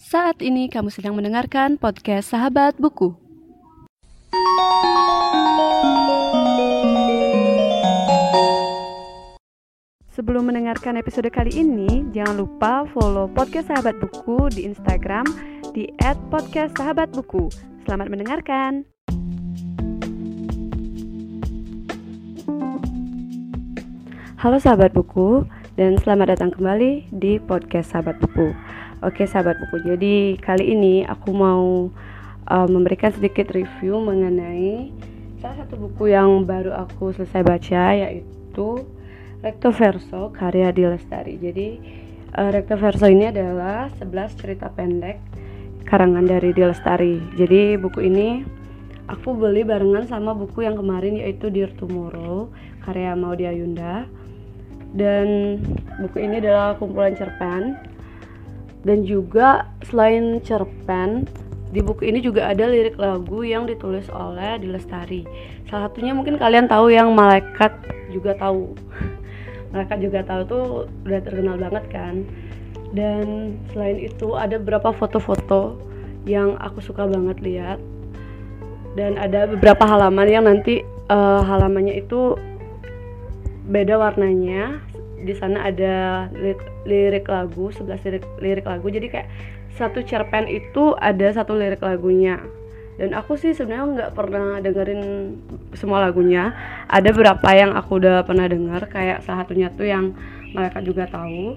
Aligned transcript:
Saat 0.00 0.40
ini 0.40 0.72
kamu 0.72 0.88
sedang 0.88 1.12
mendengarkan 1.12 1.76
podcast 1.76 2.32
Sahabat 2.32 2.72
Buku. 2.80 3.12
Sebelum 10.08 10.48
mendengarkan 10.48 10.96
episode 10.96 11.28
kali 11.28 11.52
ini, 11.52 12.08
jangan 12.16 12.40
lupa 12.40 12.88
follow 12.96 13.28
podcast 13.28 13.68
Sahabat 13.68 14.00
Buku 14.00 14.48
di 14.48 14.64
Instagram 14.64 15.28
di 15.76 15.92
@podcastsahabatbuku. 16.32 17.52
Selamat 17.84 18.08
mendengarkan. 18.08 18.88
Halo 24.40 24.56
sahabat 24.56 24.96
buku 24.96 25.44
dan 25.76 26.00
selamat 26.00 26.32
datang 26.32 26.56
kembali 26.56 27.12
di 27.12 27.36
podcast 27.36 27.92
Sahabat 27.92 28.16
Buku. 28.24 28.56
Oke 29.00 29.24
sahabat 29.24 29.56
buku, 29.56 29.80
jadi 29.80 30.36
kali 30.44 30.76
ini 30.76 31.08
aku 31.08 31.32
mau 31.32 31.88
uh, 32.44 32.68
memberikan 32.68 33.08
sedikit 33.08 33.48
review 33.48 33.96
mengenai 33.96 34.92
salah 35.40 35.64
satu 35.64 35.88
buku 35.88 36.12
yang 36.12 36.44
baru 36.44 36.76
aku 36.76 37.08
selesai 37.16 37.40
baca 37.40 37.96
yaitu 37.96 38.84
Recto 39.40 39.72
Verso 39.72 40.28
karya 40.36 40.68
Di 40.68 40.84
Lestari. 40.84 41.40
Jadi 41.40 41.80
uh, 42.36 42.52
Recto 42.52 42.76
Verso 42.76 43.08
ini 43.08 43.32
adalah 43.32 43.88
11 43.88 44.36
cerita 44.36 44.68
pendek 44.68 45.16
karangan 45.88 46.28
dari 46.28 46.52
Di 46.52 46.60
Lestari. 46.60 47.24
Jadi 47.40 47.80
buku 47.80 48.04
ini 48.04 48.44
aku 49.08 49.32
beli 49.32 49.64
barengan 49.64 50.12
sama 50.12 50.36
buku 50.36 50.68
yang 50.68 50.76
kemarin 50.76 51.16
yaitu 51.16 51.48
Dear 51.48 51.72
Tomorrow 51.72 52.52
karya 52.84 53.16
Maudy 53.16 53.48
Ayunda. 53.48 54.04
Dan 54.92 55.56
buku 56.04 56.20
ini 56.20 56.36
adalah 56.44 56.76
kumpulan 56.76 57.16
cerpen 57.16 57.88
dan 58.84 59.04
juga 59.04 59.68
selain 59.84 60.40
cerpen 60.40 61.28
di 61.70 61.78
buku 61.78 62.02
ini 62.10 62.18
juga 62.18 62.50
ada 62.50 62.66
lirik 62.66 62.98
lagu 62.98 63.46
yang 63.46 63.62
ditulis 63.68 64.10
oleh 64.10 64.58
Dilestari. 64.58 65.22
Salah 65.70 65.86
satunya 65.86 66.10
mungkin 66.10 66.34
kalian 66.34 66.66
tahu 66.66 66.90
yang 66.90 67.14
malaikat 67.14 67.70
juga 68.10 68.34
tahu. 68.34 68.74
Malaikat 69.70 69.98
juga 70.02 70.26
tahu 70.26 70.42
tuh 70.50 70.64
udah 71.06 71.20
terkenal 71.22 71.54
banget 71.54 71.84
kan? 71.94 72.26
Dan 72.90 73.54
selain 73.70 74.02
itu 74.02 74.34
ada 74.34 74.58
beberapa 74.58 74.90
foto-foto 74.90 75.78
yang 76.26 76.58
aku 76.58 76.82
suka 76.82 77.06
banget 77.06 77.38
lihat. 77.38 77.78
Dan 78.98 79.14
ada 79.14 79.46
beberapa 79.46 79.86
halaman 79.86 80.26
yang 80.26 80.50
nanti 80.50 80.82
uh, 81.06 81.46
halamannya 81.46 82.02
itu 82.02 82.34
beda 83.70 83.94
warnanya 83.94 84.82
di 85.20 85.34
sana 85.36 85.68
ada 85.68 86.26
lirik, 86.32 86.60
lirik 86.88 87.26
lagu 87.28 87.68
11 87.68 88.00
lirik, 88.06 88.24
lirik 88.40 88.66
lagu. 88.66 88.86
Jadi 88.88 89.06
kayak 89.12 89.28
satu 89.76 90.04
cerpen 90.04 90.48
itu 90.48 90.96
ada 90.98 91.32
satu 91.32 91.56
lirik 91.56 91.80
lagunya. 91.80 92.40
Dan 93.00 93.16
aku 93.16 93.40
sih 93.40 93.56
sebenarnya 93.56 93.86
nggak 93.96 94.12
pernah 94.12 94.60
dengerin 94.60 95.02
semua 95.72 96.04
lagunya. 96.04 96.52
Ada 96.84 97.16
beberapa 97.16 97.48
yang 97.56 97.72
aku 97.72 97.96
udah 97.96 98.28
pernah 98.28 98.44
denger 98.44 98.92
kayak 98.92 99.24
salah 99.24 99.48
satunya 99.48 99.72
tuh 99.72 99.88
yang 99.88 100.12
mereka 100.52 100.84
juga 100.84 101.08
tahu. 101.08 101.56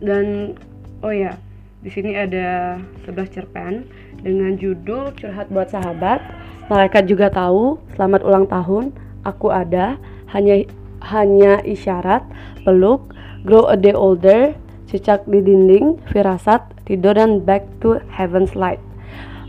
Dan 0.00 0.56
oh 1.04 1.12
ya 1.12 1.36
di 1.84 1.90
sini 1.92 2.16
ada 2.16 2.80
11 3.04 3.34
cerpen 3.34 3.84
dengan 4.24 4.56
judul 4.56 5.12
curhat 5.12 5.52
buat 5.52 5.68
sahabat. 5.68 6.24
Malaikat 6.72 7.04
juga 7.04 7.28
tahu 7.28 7.76
selamat 7.92 8.24
ulang 8.24 8.46
tahun 8.48 8.96
aku 9.28 9.52
ada 9.52 10.00
hanya 10.32 10.64
hanya 11.10 11.58
isyarat, 11.66 12.22
peluk, 12.62 13.10
grow 13.42 13.66
a 13.66 13.74
day 13.74 13.94
older, 13.94 14.54
cicak 14.86 15.26
di 15.26 15.42
dinding, 15.42 15.98
firasat, 16.14 16.62
tidur 16.86 17.18
dan 17.18 17.42
back 17.42 17.66
to 17.82 17.98
heaven's 18.12 18.54
light. 18.54 18.78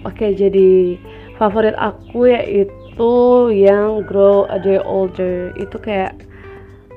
Oke, 0.03 0.33
jadi 0.33 0.97
favorit 1.37 1.77
aku 1.77 2.31
yaitu 2.31 3.13
yang 3.53 4.03
grow 4.03 4.49
a 4.49 4.57
day 4.57 4.81
older. 4.81 5.53
Itu 5.55 5.77
kayak 5.79 6.17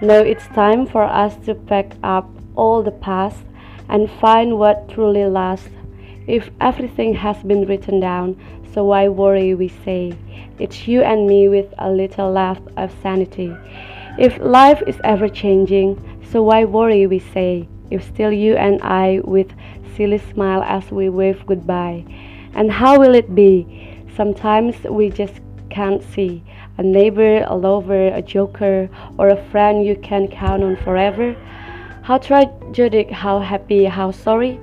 Now 0.00 0.24
it's 0.24 0.48
time 0.56 0.88
for 0.88 1.04
us 1.04 1.36
to 1.44 1.52
pack 1.52 1.92
up 2.00 2.24
all 2.56 2.80
the 2.80 2.96
past 3.04 3.44
and 3.92 4.08
find 4.08 4.56
what 4.56 4.88
truly 4.88 5.28
lasts 5.28 5.68
if 6.26 6.50
everything 6.60 7.14
has 7.14 7.42
been 7.42 7.66
written 7.66 8.00
down 8.00 8.36
so 8.74 8.82
why 8.82 9.06
worry, 9.06 9.54
we 9.54 9.68
say? 9.68 10.18
It's 10.58 10.88
you 10.88 11.02
and 11.02 11.28
me 11.28 11.48
with 11.48 11.72
a 11.78 11.88
little 11.88 12.32
laugh 12.32 12.58
of 12.76 12.92
sanity. 13.00 13.56
If 14.18 14.36
life 14.38 14.82
is 14.84 15.00
ever 15.04 15.28
changing, 15.28 15.94
so 16.32 16.42
why 16.42 16.64
worry, 16.64 17.06
we 17.06 17.20
say? 17.20 17.68
If 17.92 18.02
still 18.02 18.32
you 18.32 18.56
and 18.56 18.82
I 18.82 19.20
with 19.22 19.54
silly 19.94 20.18
smile 20.18 20.64
as 20.64 20.90
we 20.90 21.08
wave 21.08 21.46
goodbye. 21.46 22.04
And 22.54 22.72
how 22.72 22.98
will 22.98 23.14
it 23.14 23.32
be? 23.32 24.02
Sometimes 24.16 24.74
we 24.82 25.08
just 25.08 25.34
can't 25.70 26.02
see 26.02 26.42
a 26.76 26.82
neighbor, 26.82 27.44
a 27.46 27.54
lover, 27.54 28.08
a 28.08 28.22
joker, 28.22 28.90
or 29.18 29.28
a 29.28 29.50
friend 29.50 29.86
you 29.86 29.94
can 29.94 30.26
count 30.26 30.64
on 30.64 30.74
forever. 30.78 31.36
How 32.02 32.18
tragic, 32.18 33.10
how 33.12 33.38
happy, 33.38 33.84
how 33.84 34.10
sorry. 34.10 34.58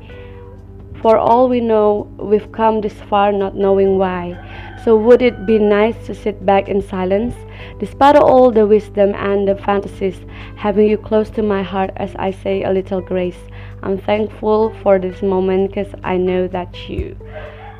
For 1.02 1.18
all 1.18 1.50
we 1.50 1.62
know, 1.62 2.06
we've 2.22 2.52
come 2.52 2.82
this 2.82 2.94
far 3.10 3.32
not 3.34 3.58
knowing 3.58 3.98
why. 3.98 4.38
So, 4.86 4.96
would 4.96 5.24
it 5.26 5.48
be 5.48 5.58
nice 5.58 5.98
to 6.06 6.14
sit 6.14 6.46
back 6.46 6.70
in 6.70 6.82
silence, 6.82 7.34
despite 7.80 8.16
all 8.16 8.52
the 8.54 8.70
wisdom 8.70 9.18
and 9.18 9.48
the 9.48 9.58
fantasies, 9.58 10.22
having 10.58 10.86
you 10.86 10.98
close 11.02 11.32
to 11.32 11.42
my 11.42 11.64
heart 11.64 11.90
as 11.98 12.14
I 12.22 12.30
say 12.30 12.62
a 12.62 12.70
little 12.70 13.02
grace? 13.02 13.42
I'm 13.82 13.98
thankful 13.98 14.78
for 14.86 15.00
this 15.00 15.24
moment 15.24 15.74
because 15.74 15.90
I 16.04 16.18
know 16.18 16.46
that 16.54 16.70
you. 16.86 17.18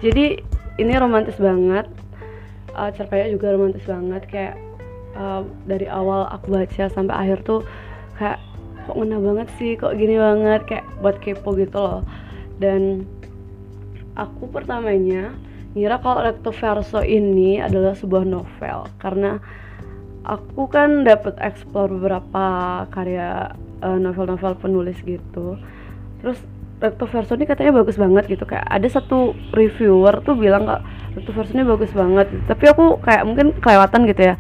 Jadi 0.02 0.42
ini 0.82 0.94
romantis 0.98 1.38
banget. 1.38 1.86
Uh, 2.74 2.90
cerpennya 2.90 3.38
juga 3.38 3.54
romantis 3.54 3.86
banget 3.86 4.26
kayak 4.34 4.56
uh, 5.14 5.46
dari 5.70 5.86
awal 5.86 6.26
aku 6.26 6.58
baca 6.58 6.90
sampai 6.90 7.14
akhir 7.14 7.46
tuh 7.46 7.62
kayak 8.18 8.42
kok 8.90 8.98
ngena 8.98 9.22
banget 9.22 9.48
sih, 9.62 9.78
kok 9.78 9.94
gini 9.94 10.18
banget 10.18 10.66
kayak 10.66 10.86
buat 11.06 11.22
kepo 11.22 11.54
gitu 11.54 11.78
loh 11.78 12.02
dan 12.62 13.10
aku 14.14 14.46
pertamanya 14.54 15.34
ngira 15.74 15.98
kalau 16.04 16.22
recto 16.22 16.52
verso 16.54 17.02
ini 17.02 17.58
adalah 17.58 17.98
sebuah 17.98 18.28
novel. 18.28 18.86
Karena 19.02 19.42
aku 20.28 20.70
kan 20.70 21.02
dapat 21.02 21.40
explore 21.42 21.90
beberapa 21.90 22.46
karya 22.94 23.56
uh, 23.82 23.98
novel-novel 23.98 24.54
penulis 24.62 25.00
gitu. 25.02 25.58
Terus 26.22 26.38
recto 26.82 27.06
verso 27.10 27.34
ini 27.34 27.50
katanya 27.50 27.82
bagus 27.82 27.98
banget 27.98 28.30
gitu. 28.30 28.44
Kayak 28.46 28.68
ada 28.68 28.88
satu 28.92 29.34
reviewer 29.56 30.22
tuh 30.22 30.38
bilang 30.38 30.68
kak 30.70 30.82
recto 31.18 31.32
verso 31.34 31.52
ini 31.56 31.66
bagus 31.66 31.92
banget. 31.96 32.28
Tapi 32.46 32.66
aku 32.70 33.02
kayak 33.02 33.24
mungkin 33.26 33.58
kelewatan 33.58 34.06
gitu 34.06 34.22
ya. 34.34 34.36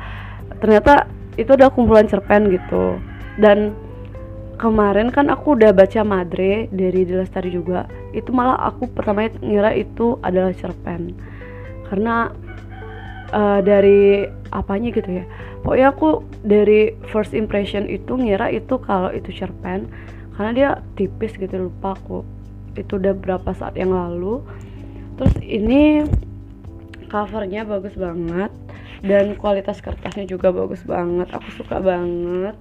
Ternyata 0.61 1.09
itu 1.39 1.49
ada 1.55 1.71
kumpulan 1.71 2.05
cerpen 2.05 2.51
gitu. 2.51 2.99
Dan 3.39 3.73
kemarin 4.61 5.09
kan 5.09 5.33
aku 5.33 5.57
udah 5.57 5.73
baca 5.73 6.05
Madre 6.05 6.69
dari 6.69 7.01
Dilestari 7.01 7.49
juga. 7.49 7.89
Itu 8.13 8.29
malah 8.29 8.61
aku 8.69 8.85
pertamanya 8.93 9.33
ngira 9.41 9.73
itu 9.73 10.21
adalah 10.21 10.53
cerpen. 10.53 11.17
Karena 11.89 12.29
uh, 13.33 13.59
dari 13.65 14.29
apanya 14.53 14.93
gitu 14.93 15.09
ya. 15.09 15.25
Pokoknya 15.65 15.87
aku 15.89 16.21
dari 16.45 16.93
first 17.09 17.33
impression 17.33 17.89
itu 17.89 18.13
ngira 18.13 18.53
itu 18.53 18.77
kalau 18.85 19.09
itu 19.09 19.33
cerpen. 19.33 19.89
Karena 20.37 20.51
dia 20.53 20.69
tipis 20.93 21.33
gitu 21.33 21.67
lupa 21.67 21.97
aku. 21.97 22.21
Itu 22.77 23.01
udah 23.01 23.17
berapa 23.17 23.49
saat 23.57 23.73
yang 23.73 23.97
lalu. 23.97 24.45
Terus 25.17 25.35
ini 25.41 26.05
covernya 27.09 27.65
bagus 27.65 27.97
banget. 27.97 28.53
Dan 29.01 29.33
kualitas 29.33 29.81
kertasnya 29.81 30.29
juga 30.29 30.53
bagus 30.53 30.85
banget. 30.85 31.33
Aku 31.33 31.49
suka 31.57 31.81
banget 31.81 32.53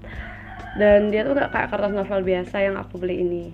dan 0.79 1.11
dia 1.11 1.27
tuh 1.27 1.35
gak 1.35 1.51
kayak 1.51 1.69
kertas 1.75 1.93
novel 1.95 2.21
biasa 2.23 2.57
yang 2.63 2.77
aku 2.79 3.01
beli 3.01 3.23
ini. 3.23 3.45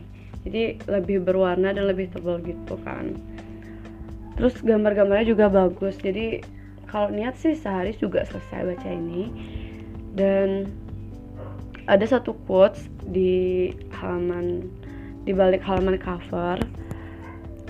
Jadi 0.47 0.79
lebih 0.87 1.25
berwarna 1.27 1.73
dan 1.73 1.89
lebih 1.89 2.13
tebal 2.13 2.39
gitu 2.45 2.77
kan. 2.85 3.17
Terus 4.37 4.61
gambar-gambarnya 4.61 5.27
juga 5.33 5.49
bagus. 5.49 5.97
Jadi 5.99 6.45
kalau 6.87 7.11
niat 7.11 7.35
sih 7.41 7.57
sehari 7.57 7.97
juga 7.97 8.23
selesai 8.29 8.63
baca 8.63 8.89
ini. 8.93 9.33
Dan 10.13 10.71
ada 11.87 12.05
satu 12.07 12.37
quotes 12.47 12.87
di 13.07 13.71
halaman 13.97 14.67
di 15.27 15.35
balik 15.35 15.63
halaman 15.63 15.99
cover 15.99 16.59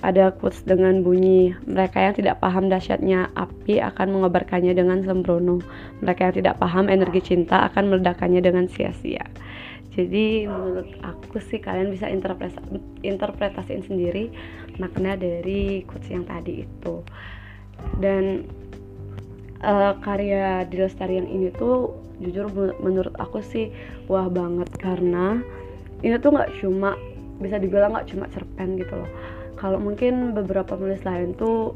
ada 0.05 0.33
quotes 0.35 0.61
dengan 0.65 1.01
bunyi 1.01 1.57
mereka 1.65 2.03
yang 2.03 2.15
tidak 2.17 2.41
paham 2.43 2.69
dahsyatnya 2.69 3.33
api 3.33 3.81
akan 3.81 4.13
mengobarkannya 4.13 4.77
dengan 4.77 5.01
sembrono. 5.05 5.63
Mereka 6.05 6.21
yang 6.31 6.37
tidak 6.45 6.55
paham 6.61 6.93
energi 6.93 7.21
cinta 7.35 7.69
akan 7.71 7.93
meledakannya 7.93 8.45
dengan 8.45 8.69
sia-sia. 8.69 9.25
Jadi 9.97 10.45
menurut 10.45 10.93
aku 11.01 11.41
sih 11.41 11.57
kalian 11.57 11.89
bisa 11.89 12.05
interpretasi 12.13 12.61
interpretasiin 13.01 13.81
sendiri 13.89 14.29
makna 14.77 15.17
dari 15.17 15.89
quotes 15.89 16.13
yang 16.13 16.29
tadi 16.29 16.69
itu. 16.69 17.01
Dan 17.97 18.45
uh, 19.65 19.97
karya 20.05 20.69
Dilestari 20.69 21.17
yang 21.17 21.29
ini 21.33 21.49
tuh 21.57 21.97
jujur 22.21 22.49
menurut 22.81 23.13
aku 23.21 23.45
sih 23.45 23.73
wah 24.09 24.29
banget 24.29 24.69
karena 24.81 25.41
ini 26.01 26.17
tuh 26.21 26.33
nggak 26.33 26.61
cuma 26.65 26.97
bisa 27.37 27.61
dibilang 27.61 27.93
nggak 27.93 28.09
cuma 28.09 28.25
cerpen 28.33 28.81
gitu 28.81 28.97
loh 28.97 29.11
kalau 29.57 29.81
mungkin 29.81 30.37
beberapa 30.37 30.77
penulis 30.77 31.03
lain 31.03 31.33
tuh 31.35 31.75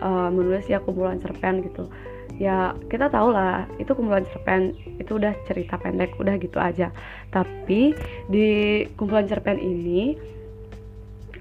uh, 0.00 0.30
menulis 0.30 0.66
ya 0.70 0.78
kumpulan 0.82 1.18
cerpen 1.18 1.66
gitu. 1.66 1.90
Ya 2.38 2.76
kita 2.86 3.10
tahu 3.10 3.34
lah 3.34 3.66
itu 3.82 3.90
kumpulan 3.92 4.22
cerpen 4.30 4.74
itu 5.02 5.18
udah 5.18 5.34
cerita 5.50 5.74
pendek 5.78 6.14
udah 6.22 6.38
gitu 6.38 6.58
aja. 6.62 6.94
Tapi 7.34 7.94
di 8.30 8.48
kumpulan 8.94 9.26
cerpen 9.26 9.58
ini 9.58 10.14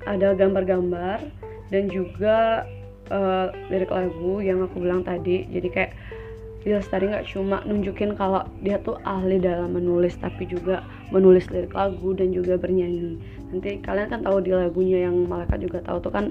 ada 0.07 0.33
gambar-gambar 0.33 1.19
dan 1.69 1.83
juga 1.91 2.65
uh, 3.11 3.51
lirik 3.69 3.91
lagu 3.91 4.41
yang 4.41 4.65
aku 4.65 4.81
bilang 4.81 5.05
tadi. 5.05 5.45
Jadi 5.51 5.67
kayak 5.69 5.93
tadi 6.91 7.07
nggak 7.07 7.27
cuma 7.31 7.63
nunjukin 7.63 8.17
kalau 8.19 8.43
dia 8.59 8.81
tuh 8.83 8.99
ahli 9.07 9.39
dalam 9.39 9.71
menulis 9.71 10.19
tapi 10.19 10.43
juga 10.43 10.83
menulis 11.15 11.47
lirik 11.47 11.71
lagu 11.71 12.11
dan 12.11 12.35
juga 12.35 12.59
bernyanyi. 12.59 13.15
Nanti 13.53 13.79
kalian 13.79 14.11
kan 14.11 14.21
tahu 14.27 14.43
di 14.43 14.51
lagunya 14.51 15.07
yang 15.07 15.15
malaikat 15.27 15.63
juga 15.63 15.79
tahu 15.87 16.03
tuh 16.03 16.11
kan 16.11 16.25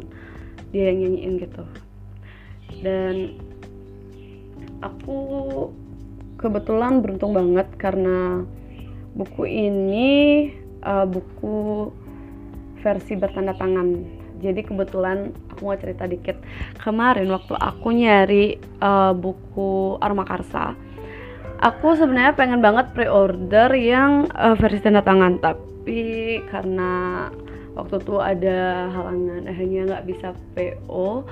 dia 0.75 0.93
yang 0.93 1.09
nyanyiin 1.09 1.33
gitu. 1.41 1.65
Dan 2.85 3.15
aku 4.85 5.19
kebetulan 6.37 7.01
beruntung 7.01 7.33
banget 7.33 7.69
karena 7.81 8.45
buku 9.17 9.49
ini 9.49 10.11
uh, 10.85 11.09
buku 11.09 11.89
versi 12.85 13.17
bertanda 13.17 13.57
tangan 13.57 14.16
jadi 14.41 14.61
kebetulan 14.65 15.33
aku 15.53 15.69
mau 15.69 15.77
cerita 15.77 16.05
dikit. 16.05 16.37
Kemarin 16.81 17.29
waktu 17.33 17.55
aku 17.57 17.89
nyari 17.93 18.61
uh, 18.81 19.17
buku 19.17 19.97
Arma 20.01 20.25
Karsa 20.25 20.87
aku 21.61 21.97
sebenarnya 21.97 22.37
pengen 22.37 22.61
banget 22.61 22.93
pre-order 22.93 23.73
yang 23.77 24.29
uh, 24.37 24.57
versi 24.57 24.81
tanda 24.83 25.01
tangan. 25.01 25.41
Tapi 25.41 26.41
karena 26.53 27.27
waktu 27.77 28.01
itu 28.01 28.17
ada 28.21 28.89
halangan 28.93 29.43
akhirnya 29.49 29.81
nggak 29.93 30.07
bisa 30.09 30.29
PO 30.57 31.25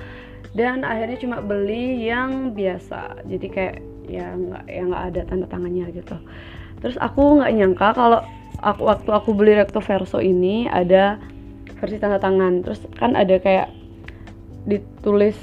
dan 0.55 0.85
akhirnya 0.85 1.17
cuma 1.19 1.37
beli 1.41 2.05
yang 2.05 2.53
biasa. 2.55 3.25
Jadi 3.25 3.47
kayak 3.49 3.77
ya 4.05 4.33
nggak 4.33 4.63
ya 4.69 4.81
nggak 4.85 5.03
ada 5.13 5.21
tanda 5.25 5.45
tangannya 5.49 5.85
gitu. 5.93 6.17
Terus 6.81 6.97
aku 7.01 7.41
nggak 7.41 7.53
nyangka 7.53 7.87
kalau 7.97 8.21
aku 8.61 8.81
waktu 8.87 9.09
aku 9.11 9.29
beli 9.35 9.57
recto 9.57 9.81
verso 9.81 10.21
ini 10.21 10.69
ada 10.69 11.17
versi 11.79 11.97
tanda 11.99 12.19
tangan. 12.19 12.63
Terus 12.65 12.79
kan 12.95 13.13
ada 13.13 13.35
kayak 13.39 13.71
ditulis 14.65 15.37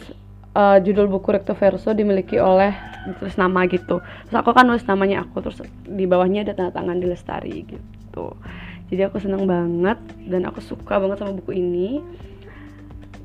uh, 0.57 0.79
judul 0.83 1.09
buku 1.09 1.33
recto 1.33 1.55
verso 1.55 1.93
dimiliki 1.93 2.37
oleh 2.41 2.75
ditulis 3.09 3.35
nama 3.39 3.67
gitu. 3.67 4.03
Terus 4.03 4.37
aku 4.37 4.51
kan 4.55 4.67
nulis 4.69 4.85
namanya 4.87 5.27
aku 5.27 5.43
terus 5.43 5.61
di 5.85 6.05
bawahnya 6.07 6.47
ada 6.47 6.55
tanda 6.55 6.73
tangan 6.75 6.99
di 6.99 7.07
lestari 7.09 7.67
gitu. 7.67 8.37
Jadi 8.93 9.09
aku 9.09 9.17
seneng 9.25 9.49
banget 9.49 9.97
dan 10.29 10.45
aku 10.45 10.61
suka 10.61 11.01
banget 11.01 11.25
sama 11.25 11.33
buku 11.33 11.57
ini. 11.57 12.05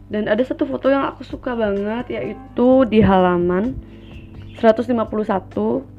Dan 0.08 0.32
ada 0.32 0.40
satu 0.40 0.64
foto 0.64 0.88
yang 0.88 1.04
aku 1.04 1.28
suka 1.28 1.52
banget 1.52 2.16
yaitu 2.16 2.88
di 2.88 3.04
halaman 3.04 3.76
151 4.56 4.96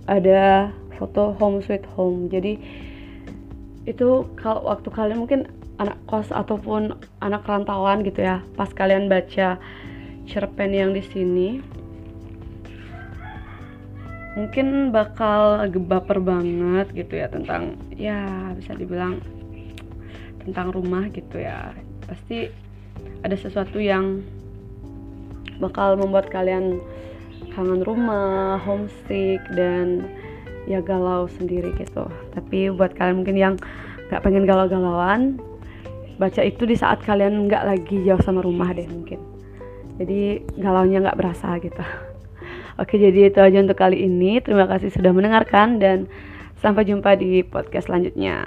ada 0.08 0.72
foto 0.96 1.36
home 1.36 1.60
sweet 1.60 1.84
home. 1.92 2.32
Jadi 2.32 2.56
itu 3.84 4.24
kalau 4.40 4.64
waktu 4.72 4.88
kalian 4.88 5.20
mungkin 5.20 5.40
anak 5.78 5.98
kos 6.10 6.34
ataupun 6.34 6.98
anak 7.22 7.46
rantauan 7.46 8.02
gitu 8.02 8.26
ya 8.26 8.42
pas 8.58 8.70
kalian 8.70 9.06
baca 9.06 9.58
cerpen 10.28 10.74
yang 10.74 10.90
di 10.92 11.02
sini 11.02 11.48
mungkin 14.38 14.94
bakal 14.94 15.66
baper 15.66 16.22
banget 16.22 16.94
gitu 16.94 17.18
ya 17.18 17.26
tentang 17.26 17.74
ya 17.94 18.52
bisa 18.54 18.74
dibilang 18.74 19.18
tentang 20.42 20.70
rumah 20.70 21.10
gitu 21.10 21.42
ya 21.42 21.74
pasti 22.06 22.50
ada 23.26 23.34
sesuatu 23.34 23.82
yang 23.82 24.22
bakal 25.58 25.98
membuat 25.98 26.30
kalian 26.30 26.78
kangen 27.54 27.82
rumah, 27.82 28.62
homesick 28.62 29.42
dan 29.58 30.06
ya 30.70 30.78
galau 30.78 31.26
sendiri 31.26 31.74
gitu. 31.74 32.06
Tapi 32.34 32.70
buat 32.70 32.94
kalian 32.94 33.22
mungkin 33.22 33.36
yang 33.38 33.54
nggak 34.08 34.22
pengen 34.22 34.46
galau-galauan, 34.46 35.42
baca 36.18 36.42
itu 36.42 36.66
di 36.66 36.74
saat 36.74 37.00
kalian 37.06 37.46
nggak 37.46 37.62
lagi 37.64 37.96
jauh 38.02 38.20
sama 38.20 38.42
rumah 38.42 38.74
deh 38.74 38.84
mungkin. 38.90 39.22
Jadi 39.98 40.42
galaunya 40.58 41.02
nggak 41.02 41.18
berasa 41.18 41.58
gitu. 41.62 41.82
Oke, 42.82 42.98
jadi 42.98 43.30
itu 43.30 43.38
aja 43.38 43.58
untuk 43.58 43.78
kali 43.78 44.06
ini. 44.06 44.38
Terima 44.42 44.66
kasih 44.66 44.90
sudah 44.94 45.10
mendengarkan 45.10 45.82
dan 45.82 46.06
sampai 46.58 46.86
jumpa 46.86 47.18
di 47.18 47.42
podcast 47.46 47.90
selanjutnya. 47.90 48.46